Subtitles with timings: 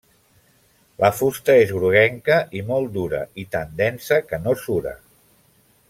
[1.03, 4.97] La fusta és groguenca i molt dura, i tan densa que no sura.